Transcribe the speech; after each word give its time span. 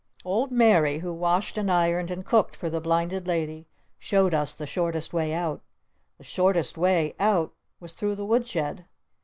Old 0.25 0.49
Mary 0.51 0.97
who 0.97 1.13
washed 1.13 1.59
and 1.59 1.69
ironed 1.71 2.09
and 2.09 2.25
cooked 2.25 2.55
for 2.55 2.71
the 2.71 2.81
Blinded 2.81 3.27
Lady 3.27 3.67
showed 3.99 4.33
us 4.33 4.51
the 4.51 4.65
shortest 4.65 5.13
way 5.13 5.31
out. 5.31 5.61
The 6.17 6.23
shortest 6.23 6.75
way 6.75 7.13
out 7.19 7.53
was 7.79 7.93
through 7.93 8.15
the 8.15 8.25
wood 8.25 8.47
shed. 8.47 8.85